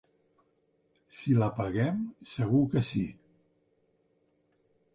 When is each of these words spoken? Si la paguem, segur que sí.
Si 1.17 1.35
la 1.41 1.49
paguem, 1.59 2.01
segur 2.31 2.63
que 2.73 2.83
sí. 2.89 3.05